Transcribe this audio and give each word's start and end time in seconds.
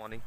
morning. 0.00 0.22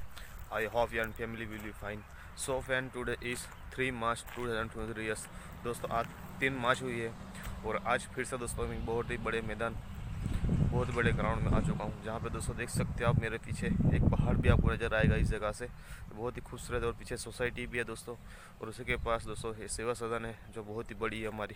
I 0.51 0.65
hope 0.65 0.93
you 0.93 1.01
and 1.01 1.15
family 1.15 1.45
will 1.51 1.63
be 1.65 1.71
fine. 1.81 2.01
So 2.35 2.61
fan 2.61 2.89
today 2.95 3.15
is 3.21 3.45
3 3.71 3.89
march 3.91 4.21
2023 4.35 5.07
yes, 5.07 5.21
दोस्तों, 5.63 5.89
आज 5.89 6.05
तीन 6.39 6.53
मार्च 6.63 6.81
हुई 6.81 6.99
है 6.99 7.11
और 7.65 7.81
आज 7.87 8.05
फिर 8.15 8.25
से 8.25 8.37
दोस्तों 8.37 8.67
मैं 8.67 8.85
बहुत 8.85 9.11
ही 9.11 9.17
बड़े 9.25 9.41
मैदान, 9.49 9.75
बहुत 10.71 10.93
बड़े 10.95 11.11
ग्राउंड 11.13 11.41
में 11.43 11.51
आ 11.51 11.61
चुका 11.67 11.83
हूँ, 11.83 12.03
जहाँ 12.05 12.19
पे 12.19 12.29
दोस्तों 12.29 12.55
देख 12.57 12.69
सकते 12.69 13.03
हो 13.03 13.09
आप 13.09 13.19
मेरे 13.21 13.37
पीछे 13.45 13.67
एक 13.97 14.03
पहाड़ 14.11 14.35
भी 14.37 14.49
आपको 14.49 14.71
नज़र 14.71 14.93
आएगा 14.95 15.15
इस 15.23 15.29
जगह 15.29 15.51
से। 15.51 15.67
बहुत 16.13 16.37
ही 16.37 16.41
खूबसूरत 16.49 16.83
और 16.83 16.93
पीछे 16.99 17.17
सोसाइटी 17.17 17.65
भी 17.67 17.77
है 17.77 17.83
दोस्तों 17.83 18.15
और 18.61 18.69
उसी 18.69 18.83
के 18.85 18.95
पास 19.05 19.25
दोस्तों 19.25 19.53
ये 19.61 19.67
सेवा 19.67 19.93
सदन 19.93 20.25
है, 20.25 20.35
जो 20.53 20.63
बहुत 20.63 20.91
ही 20.91 20.95
बड़ी 21.01 21.21
है 21.21 21.27
हमारी। 21.27 21.55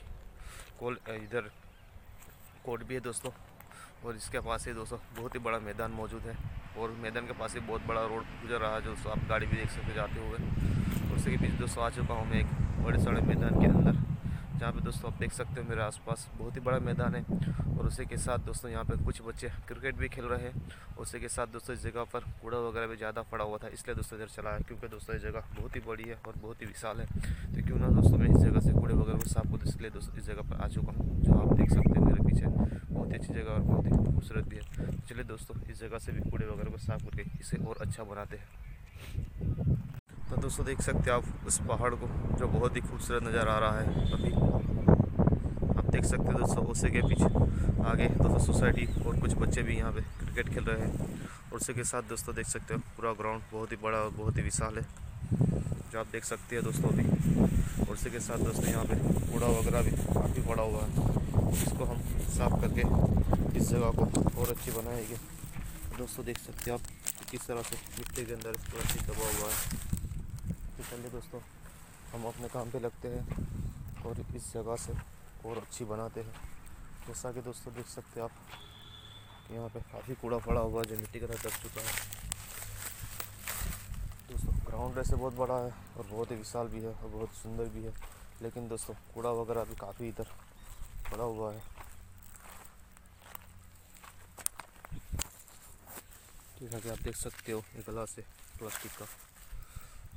कोल 0.80 0.98
इधर 1.10 1.52
कोर्ट 2.66 2.84
भी 2.88 2.94
है 2.94 3.00
दोस्तों। 3.12 3.32
और 4.06 4.16
इसके 4.16 4.40
पास 4.40 4.68
ही 4.68 4.74
दोस्तों 4.74 4.98
बहुत 5.18 5.36
ही 5.36 5.40
बड़ा 5.40 5.60
मैदान 5.62 5.92
मौजूद 5.92 6.22
है 6.28 6.36
और 6.80 6.92
मैदान 7.04 7.26
के 7.28 7.34
पास 7.40 7.54
ही 7.54 7.60
बहुत 7.68 7.86
बड़ा 7.88 8.02
रोड 8.04 8.24
गुजर 8.42 8.60
रहा 8.60 8.76
है 8.76 8.82
जो 8.82 8.96
आप 9.12 9.28
गाड़ी 9.30 9.46
भी 9.46 9.58
देख 9.58 9.70
सकते 9.72 9.94
जाते 9.94 10.20
हुए 10.20 10.38
और 11.10 11.16
उसी 11.16 11.32
के 11.32 11.38
पीछे 11.38 11.58
दोस्तों 11.58 11.84
आ 11.84 11.90
चुका 11.98 12.14
हूँ 12.14 12.30
मैं 12.30 12.40
एक 12.40 12.84
बड़े 12.84 13.00
सड़े 13.04 13.22
मैदान 13.22 13.60
के 13.62 13.68
अंदर। 13.68 13.94
जहाँ 14.58 14.72
पे 14.74 14.82
दोस्तों 14.82 15.12
आप 15.12 15.20
देख 15.20 15.32
सकते 15.34 15.62
हो 15.62 15.70
मेरे 15.70 15.82
आसपास 15.82 16.28
बहुत 16.38 16.56
ही 16.56 16.62
बड़ा 16.62 16.80
मैदान 16.82 17.16
है 17.16 17.24
और 17.78 17.88
उसी 17.88 18.06
के 18.06 18.18
साथ 18.18 18.40
दोस्तों 18.46 18.72
यहाँ 18.72 18.84
पे 18.86 18.96
कुछ 19.06 19.22
बच्चे 19.22 19.50
क्रिकेट 19.68 19.96
भी 19.98 20.08
खेल 20.10 20.26
रहे 20.26 20.44
हैं। 20.44 20.54
उसी 21.00 21.20
के 21.20 21.28
साथ 21.30 21.48
दोस्तों 21.48 21.76
इस 21.76 21.84
जगह 21.84 22.04
पर 22.14 22.20
कूड़ा 22.42 22.58
वगैरह 22.60 22.88
भी 22.88 22.98
ज़्यादा 22.98 23.22
पड़ा 23.32 23.46
हुआ 23.46 23.58
था, 23.58 23.68
इसलिए 23.70 23.96
दोस्तों 23.96 24.18
इधर 24.20 24.30
चला 24.36 24.54
है 24.54 24.60
क्योंकि 24.68 24.88
दोस्तों 24.88 25.16
ये 25.16 25.22
जगह 25.22 25.44
बहुत 25.60 25.76
ही 25.76 25.82
बड़ी 25.88 26.04
है 26.04 26.18
और 26.28 26.34
बहुत 26.38 26.62
ही 26.62 26.66
विशाल 26.68 27.00
है। 27.00 27.06
तो 27.06 27.66
क्यों 27.68 27.80
ना 27.80 27.90
दोस्तों 28.02 28.18
मैं 28.18 28.30
इस 28.30 28.38
जगह 28.38 28.60
से 28.60 28.72
कूड़े 28.74 28.94
वगैरह 28.94 29.18
को 29.18 29.30
साफ़ 29.30 29.48
करूँ, 29.48 29.68
इसलिए 29.68 29.90
दोस्तों 29.92 30.18
इस 30.18 30.26
जगह 30.26 30.50
पर 30.50 30.64
आ 30.64 30.68
चुका 30.68 30.92
हूँ, 30.94 31.22
जो 31.22 31.34
आप 31.34 31.54
देख 31.54 31.70
सकते 31.70 32.00
हैं 32.00 32.06
मेरे 32.06 32.24
पीछे 32.24 32.46
बहुत 32.46 33.10
ही 33.10 33.16
अच्छी 33.16 33.34
जगह 33.34 33.52
और 33.52 33.62
बहुत 33.62 33.86
ही 33.86 33.92
खूबसूरत 34.06 34.48
भी 34.48 34.56
है। 34.56 34.92
चलिए 35.04 35.24
दोस्तों 35.26 35.62
इस 35.70 35.80
जगह 35.80 35.98
से 36.00 36.12
भी 36.12 36.30
कूड़े 36.30 36.46
वगैरह 36.48 36.70
को 36.72 36.78
साफ़ 36.80 37.06
करके 37.06 37.30
इसे 37.40 37.58
और 37.60 37.78
अच्छा 37.82 38.04
बनाते 38.06 38.38
हैं। 38.38 38.48
तो 40.30 40.36
दोस्तों 40.38 40.66
देख 40.66 40.82
सकते 40.82 41.10
हैं 41.10 41.18
आप 41.18 41.48
उस 41.48 41.58
पहाड़ 41.68 41.94
को, 41.96 42.08
जो 42.38 42.48
बहुत 42.50 42.76
ही 42.76 42.82
खूबसूरत 42.82 43.24
नज़र 43.24 43.48
आ 43.48 43.58
रहा 43.60 43.80
है 43.80 43.86
अभी। 44.14 44.32
आप 45.72 45.86
देख 45.92 46.06
सकते 46.06 46.28
हैं 46.28 46.38
दोस्तों, 46.38 46.66
उसी 46.68 46.90
के 46.92 47.02
पीछे 47.08 47.30
आगे 47.88 48.08
दोस्तों 48.12 48.40
सोसाइटी 48.46 48.86
और 49.04 49.20
कुछ 49.20 49.34
बच्चे 49.38 49.62
भी 49.64 49.76
यहाँ 49.78 49.92
पे 49.92 50.02
क्रिकेट 50.02 50.50
खेल 50.54 50.64
रहे 50.64 50.80
हैं। 50.82 50.92
और 51.48 51.56
उसी 51.58 51.74
के 51.74 51.84
साथ 51.86 52.10
दोस्तों 52.10 52.36
देख 52.36 52.48
सकते 52.48 52.74
हो 52.74 52.80
पूरा 52.98 53.14
ग्राउंड 53.22 53.42
बहुत 53.54 53.72
ही 53.72 53.78
बड़ा 53.84 53.98
और 54.00 54.12
बहुत 54.18 54.38
ही 54.38 54.42
विशाल 54.44 54.78
है, 54.78 54.86
जो 55.92 56.00
आप 56.00 56.08
देख 56.12 56.24
सकते 56.26 56.56
हैं 56.56 56.64
दोस्तों 56.66 56.90
अभी। 56.90 57.06
और 57.82 57.94
उसी 57.94 58.12
के 58.12 58.20
साथ 58.20 58.46
दोस्तों 58.46 58.68
यहाँ 58.68 58.86
पे 58.86 58.96
कूड़ा 59.32 59.48
वगैरह 59.50 59.82
भी 59.82 59.92
काफ़ी 60.14 60.42
पड़ा 60.44 60.64
हुआ 60.64 60.84
है। 60.84 60.90
इसको 61.64 61.86
हम 61.86 62.00
साफ़ 62.36 62.62
करके 62.62 62.84
इस 63.58 63.70
जगह 63.70 63.90
को 63.92 64.04
और 64.42 64.50
अच्छी 64.50 64.72
बनाएँगे। 64.72 65.18
दोस्तों 65.98 66.26
देख 66.26 66.38
सकते 66.40 66.72
हैं 66.72 66.78
आप 66.78 67.30
किस 67.32 67.48
तरह 67.48 67.62
से 67.62 67.76
मिट्टी 67.98 68.26
के 68.26 68.34
अंदर 68.34 68.60
इसको 68.60 68.80
अच्छी 68.80 69.00
दबा 69.02 69.28
हुआ 69.34 69.50
है। 69.50 69.87
तो 70.78 70.84
चलिए 70.84 71.10
दोस्तों, 71.10 71.40
हम 72.14 72.26
अपने 72.28 72.48
काम 72.48 72.70
पे 72.72 72.80
लगते 72.80 73.08
हैं 73.10 74.04
और 74.06 74.20
इस 74.36 74.52
जगह 74.54 74.76
से 74.78 74.94
और 75.50 75.58
अच्छी 75.58 75.86
बनाते 75.86 76.22
हैं। 76.22 76.34
जैसा 77.08 77.32
कि 77.32 77.42
दोस्तों 77.42 77.74
देख 77.74 77.88
सकते 77.88 78.20
हैं 78.20 78.26
आप 78.26 79.52
यहाँ 79.52 79.70
पे 79.70 79.80
काफ़ी 79.92 80.16
कूड़ा 80.22 80.38
पड़ा 80.38 80.62
हुआ 80.62 80.82
है, 80.82 80.88
जो 80.88 80.96
मिट्टी 80.98 81.20
का 81.20 81.28
दब 81.28 81.58
चुका 81.64 81.82
है। 81.82 81.94
दोस्तों 84.30 84.54
ग्राउंड 84.68 84.98
ऐसे 84.98 85.16
बहुत 85.16 85.34
बड़ा 85.36 85.58
है 85.58 85.72
और 85.98 86.08
बहुत 86.12 86.32
ही 86.32 86.36
विशाल 86.36 86.68
भी 86.68 86.82
है 86.82 86.94
और 86.94 87.10
बहुत 87.10 87.34
सुंदर 87.36 87.70
भी 87.74 87.84
है, 87.84 87.94
लेकिन 88.42 88.68
दोस्तों 88.68 88.94
कूड़ा 89.14 89.32
वगैरह 89.34 89.64
भी 89.64 89.76
काफ़ी 89.76 90.08
इधर 90.08 90.28
पड़ा 91.12 91.24
हुआ 91.24 91.54
है। 91.54 91.62
जैसा 96.60 96.80
कि 96.80 96.90
आप 96.90 97.00
देख 97.00 97.16
सकते 97.18 97.52
हो, 97.52 97.64
ये 97.76 97.84
गला 97.88 98.06
से 98.06 98.22
प्लास्टिक 98.60 98.92
का 99.00 99.06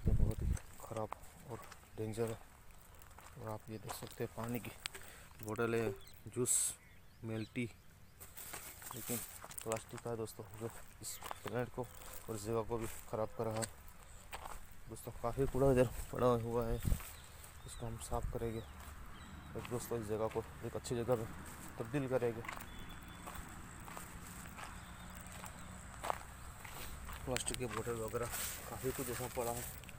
ये 0.00 0.12
बहुत 0.12 0.42
ही 0.42 0.47
ख़राब 0.80 1.08
और 1.50 1.58
डेंजर 2.00 2.30
और 3.40 3.48
आप 3.52 3.60
ये 3.70 3.78
देख 3.78 3.92
सकते 3.94 4.24
हैं, 4.24 4.32
पानी 4.36 4.58
की 4.58 4.70
बोतल 5.44 5.74
है 5.74 5.90
जूस, 6.34 6.52
मेल्टी, 7.24 7.64
लेकिन 8.94 9.16
प्लास्टिक 9.62 10.00
का 10.00 10.10
है 10.10 10.16
दोस्तों, 10.16 10.44
जो 10.60 10.70
इस 11.02 11.10
प्लेनेट 11.42 11.68
को 11.68 11.83
और 11.83 12.36
इस 12.36 12.44
जगह 12.44 12.62
को 12.68 12.78
भी 12.78 12.86
ख़राब 13.10 13.34
कर 13.39 13.44
रहा 13.44 13.56
है। 13.56 13.68
दोस्तों, 14.89 15.12
काफ़ी 15.22 15.46
कूड़ा 15.46 15.70
इधर 15.72 15.89
पड़ा 16.12 16.27
हुआ 16.46 16.64
है, 16.66 16.77
इसको 16.77 17.86
हम 17.86 17.96
साफ़ 18.08 18.33
करेंगे। 18.33 18.60
और 18.60 19.68
दोस्तों, 19.70 20.00
इस 20.00 20.06
जगह 20.08 20.27
को 20.28 20.44
एक 20.66 20.77
अच्छी 20.77 20.96
जगह 20.96 21.14
पर 21.14 21.28
तब्दील 21.78 22.08
करेंगे। 22.08 22.42
प्लास्टिक 27.24 27.58
के 27.58 27.66
बोतल 27.66 28.00
वगैरह 28.00 28.27
काफ़ी 28.70 28.90
कुछ 28.92 29.10
ऐसा 29.10 29.28
पड़ा 29.36 29.52
है। 29.52 29.89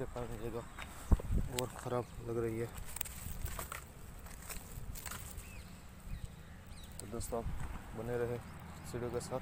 इसके 0.00 0.12
पानी 0.16 0.36
जगह 0.40 1.60
और 1.60 1.68
ख़राब 1.76 2.04
लग 2.28 2.38
रही 2.40 2.58
है। 2.58 2.66
तो 7.00 7.06
दोस्तों, 7.12 7.38
आप 7.38 7.44
बने 7.98 8.16
रहे 8.18 8.38
सीढ़ियों 8.88 9.10
के 9.12 9.20
साथ, 9.20 9.40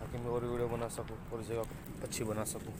ताकि 0.00 0.18
मैं 0.18 0.30
और 0.34 0.44
वीडियो 0.44 0.68
बना 0.68 0.88
सकूँ 0.90 1.18
और 1.30 1.42
जगह 1.46 2.02
अच्छी 2.02 2.24
बना 2.24 2.44
सकूँ। 2.54 2.74